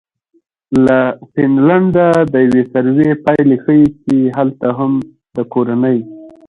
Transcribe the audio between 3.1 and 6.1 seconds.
پایلې ښیي چې هلته هم د کورنۍ